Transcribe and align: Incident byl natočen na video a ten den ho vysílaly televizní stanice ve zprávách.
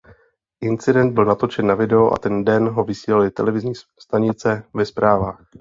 Incident 0.61 1.13
byl 1.13 1.25
natočen 1.25 1.67
na 1.67 1.75
video 1.75 2.11
a 2.13 2.17
ten 2.17 2.45
den 2.45 2.69
ho 2.69 2.83
vysílaly 2.83 3.31
televizní 3.31 3.73
stanice 3.99 4.63
ve 4.73 4.85
zprávách. 4.85 5.43